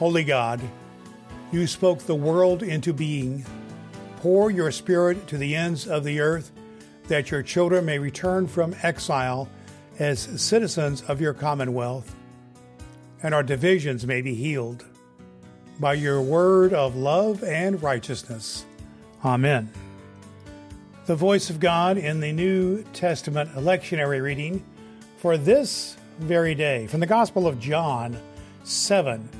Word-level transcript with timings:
Holy 0.00 0.24
God, 0.24 0.62
you 1.52 1.66
spoke 1.66 1.98
the 1.98 2.14
world 2.14 2.62
into 2.62 2.94
being. 2.94 3.44
Pour 4.20 4.50
your 4.50 4.70
Spirit 4.70 5.26
to 5.26 5.36
the 5.36 5.54
ends 5.54 5.86
of 5.86 6.04
the 6.04 6.20
earth, 6.20 6.52
that 7.08 7.30
your 7.30 7.42
children 7.42 7.84
may 7.84 7.98
return 7.98 8.46
from 8.46 8.74
exile 8.82 9.46
as 9.98 10.20
citizens 10.40 11.02
of 11.02 11.20
your 11.20 11.34
commonwealth, 11.34 12.16
and 13.22 13.34
our 13.34 13.42
divisions 13.42 14.06
may 14.06 14.22
be 14.22 14.34
healed. 14.34 14.86
By 15.78 15.92
your 15.92 16.22
word 16.22 16.72
of 16.72 16.96
love 16.96 17.44
and 17.44 17.82
righteousness. 17.82 18.64
Amen. 19.22 19.70
The 21.04 21.14
voice 21.14 21.50
of 21.50 21.60
God 21.60 21.98
in 21.98 22.20
the 22.20 22.32
New 22.32 22.84
Testament 22.94 23.50
lectionary 23.54 24.22
reading 24.22 24.64
for 25.18 25.36
this 25.36 25.98
very 26.20 26.54
day 26.54 26.86
from 26.86 27.00
the 27.00 27.06
Gospel 27.06 27.46
of 27.46 27.60
John 27.60 28.18
7 28.64 29.39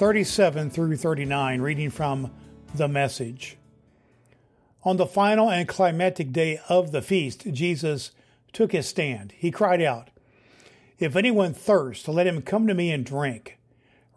37 0.00 0.70
through 0.70 0.96
39, 0.96 1.60
reading 1.60 1.90
from 1.90 2.30
the 2.74 2.88
message. 2.88 3.58
On 4.82 4.96
the 4.96 5.04
final 5.04 5.50
and 5.50 5.68
climactic 5.68 6.32
day 6.32 6.58
of 6.70 6.90
the 6.90 7.02
feast, 7.02 7.44
Jesus 7.52 8.10
took 8.54 8.72
his 8.72 8.88
stand. 8.88 9.34
He 9.36 9.50
cried 9.50 9.82
out, 9.82 10.08
If 10.98 11.16
anyone 11.16 11.52
thirsts, 11.52 12.08
let 12.08 12.26
him 12.26 12.40
come 12.40 12.66
to 12.66 12.72
me 12.72 12.90
and 12.90 13.04
drink. 13.04 13.58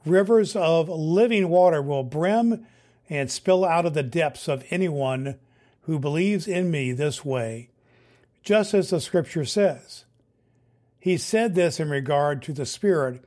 Rivers 0.05 0.55
of 0.55 0.87
living 0.87 1.49
water 1.49 1.81
will 1.81 2.03
brim 2.03 2.65
and 3.09 3.29
spill 3.29 3.65
out 3.65 3.85
of 3.85 3.93
the 3.93 4.03
depths 4.03 4.47
of 4.47 4.63
anyone 4.69 5.37
who 5.81 5.99
believes 5.99 6.47
in 6.47 6.71
me 6.71 6.93
this 6.93 7.25
way, 7.25 7.71
just 8.41 8.73
as 8.73 8.89
the 8.89 9.01
scripture 9.01 9.43
says. 9.43 10.05
He 10.97 11.17
said 11.17 11.55
this 11.55 11.77
in 11.81 11.89
regard 11.89 12.41
to 12.43 12.53
the 12.53 12.65
Spirit, 12.65 13.21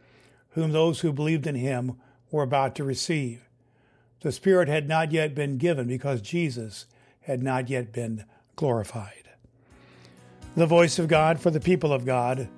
whom 0.53 0.73
those 0.73 1.01
who 1.01 1.13
believed 1.13 1.47
in 1.47 1.57
him 1.57 1.99
were 2.31 2.43
about 2.43 2.75
to 2.77 2.85
receive. 2.85 3.43
The 4.21 4.33
Spirit 4.33 4.69
had 4.69 4.89
not 4.89 5.13
yet 5.13 5.35
been 5.35 5.59
given 5.59 5.87
because 5.87 6.21
Jesus 6.21 6.87
had 7.21 7.43
not 7.43 7.69
yet 7.69 7.93
been 7.93 8.25
glorified. 8.57 9.29
The 10.57 10.67
voice 10.67 10.99
of 10.99 11.09
God 11.09 11.39
for 11.39 11.51
the 11.51 11.61
people 11.61 11.93
of 11.93 12.07
God. 12.07 12.49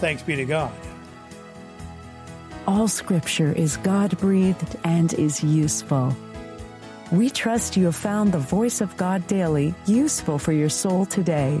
Thanks 0.00 0.22
be 0.22 0.36
to 0.36 0.44
God. 0.44 0.72
All 2.66 2.88
scripture 2.88 3.52
is 3.52 3.76
God 3.78 4.18
breathed 4.18 4.76
and 4.84 5.12
is 5.14 5.42
useful. 5.42 6.14
We 7.12 7.30
trust 7.30 7.76
you 7.76 7.86
have 7.86 7.96
found 7.96 8.32
the 8.32 8.38
voice 8.38 8.80
of 8.80 8.96
God 8.96 9.26
daily 9.26 9.74
useful 9.86 10.38
for 10.38 10.52
your 10.52 10.68
soul 10.68 11.06
today. 11.06 11.60